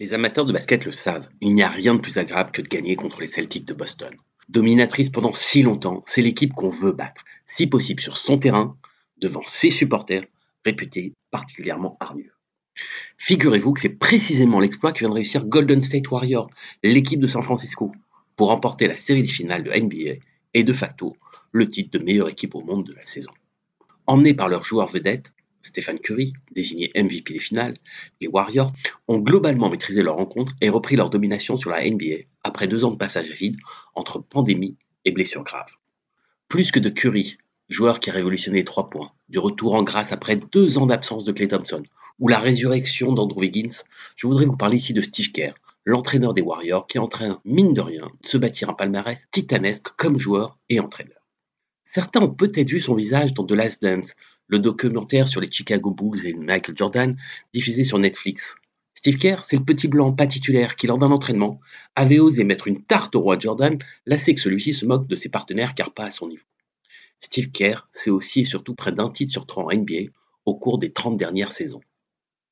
[0.00, 2.68] Les amateurs de basket le savent, il n'y a rien de plus agréable que de
[2.68, 4.12] gagner contre les Celtics de Boston.
[4.48, 8.76] Dominatrice pendant si longtemps, c'est l'équipe qu'on veut battre, si possible sur son terrain,
[9.18, 10.24] devant ses supporters,
[10.64, 12.32] réputés particulièrement hargneux.
[13.18, 16.50] Figurez-vous que c'est précisément l'exploit que vient de réussir Golden State Warriors,
[16.82, 17.92] l'équipe de San Francisco,
[18.34, 20.18] pour remporter la série des finales de NBA
[20.54, 21.16] et de facto
[21.52, 23.30] le titre de meilleure équipe au monde de la saison.
[24.08, 25.32] Emmenés par leur joueur vedette,
[25.64, 27.74] Stéphane Curry, désigné MVP des finales,
[28.20, 28.72] les Warriors
[29.08, 32.90] ont globalement maîtrisé leur rencontre et repris leur domination sur la NBA après deux ans
[32.90, 33.56] de passage vide
[33.94, 35.74] entre pandémie et blessures graves.
[36.48, 40.12] Plus que de Curry, joueur qui a révolutionné les trois points, du retour en grâce
[40.12, 41.82] après deux ans d'absence de Clay Thompson,
[42.18, 43.82] ou la résurrection d'Andrew Wiggins,
[44.16, 47.40] je voudrais vous parler ici de Steve Kerr, l'entraîneur des Warriors qui est en train,
[47.44, 51.24] mine de rien, de se bâtir un palmarès titanesque comme joueur et entraîneur.
[51.82, 54.14] Certains ont peut-être vu son visage dans The Last Dance,
[54.46, 57.16] le documentaire sur les Chicago Bulls et Michael Jordan,
[57.52, 58.56] diffusé sur Netflix.
[58.94, 61.60] Steve Kerr, c'est le petit blanc pas titulaire qui, lors d'un entraînement,
[61.94, 65.28] avait osé mettre une tarte au roi Jordan, lassé que celui-ci se moque de ses
[65.28, 66.44] partenaires car pas à son niveau.
[67.20, 70.10] Steve Kerr, c'est aussi et surtout près d'un titre sur trois en NBA
[70.44, 71.80] au cours des 30 dernières saisons.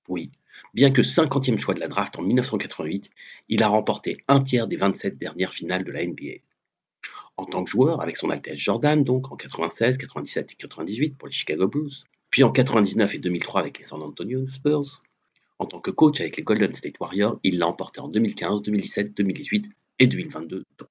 [0.08, 0.30] Oui,
[0.74, 3.10] bien que 50e choix de la draft en 1988,
[3.48, 6.40] il a remporté un tiers des 27 dernières finales de la NBA
[7.36, 11.28] en tant que joueur avec son Altesse Jordan, donc en 96, 97 et 98 pour
[11.28, 11.92] les Chicago Bulls,
[12.30, 15.02] puis en 99 et 2003 avec les San Antonio Spurs.
[15.58, 19.16] En tant que coach avec les Golden State Warriors, il l'a emporté en 2015, 2017,
[19.16, 20.88] 2018 et 2022 donc.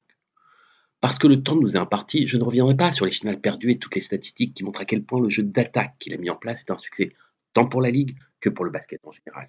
[1.02, 3.72] Parce que le temps nous est imparti, je ne reviendrai pas sur les finales perdues
[3.72, 6.30] et toutes les statistiques qui montrent à quel point le jeu d'attaque qu'il a mis
[6.30, 7.09] en place est un succès,
[7.53, 9.47] tant pour la Ligue que pour le basket en général.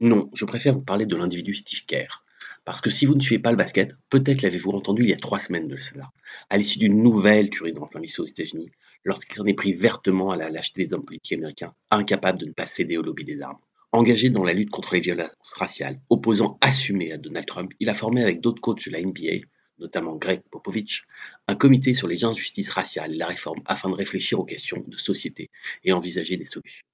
[0.00, 2.23] Non, je préfère vous parler de l'individu Steve Kerr,
[2.64, 5.18] parce que si vous ne suivez pas le basket, peut-être l'avez-vous entendu il y a
[5.18, 6.10] trois semaines de cela,
[6.48, 8.70] à l'issue d'une nouvelle tuerie dans un lycée aux États-Unis,
[9.04, 12.52] lorsqu'il s'en est pris vertement à la lâcheté des hommes politiques américains, incapables de ne
[12.52, 13.58] pas céder au lobby des armes.
[13.92, 17.94] Engagé dans la lutte contre les violences raciales, opposant assumé à Donald Trump, il a
[17.94, 19.46] formé avec d'autres coachs de la NBA,
[19.78, 21.04] notamment Greg Popovich,
[21.46, 24.96] un comité sur les injustices raciales et la réforme afin de réfléchir aux questions de
[24.96, 25.50] société
[25.84, 26.84] et envisager des solutions.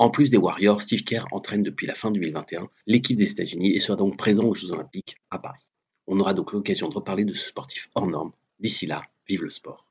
[0.00, 3.80] En plus des Warriors, Steve Kerr entraîne depuis la fin 2021 l'équipe des États-Unis et
[3.80, 5.68] sera donc présent aux Jeux Olympiques à Paris.
[6.06, 8.32] On aura donc l'occasion de reparler de ce sportif hors norme.
[8.60, 9.89] D'ici là, vive le sport.